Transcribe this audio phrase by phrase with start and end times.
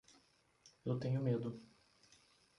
[0.83, 1.61] Eu tenho medo.